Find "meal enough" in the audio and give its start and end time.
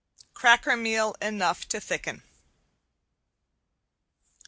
0.75-1.67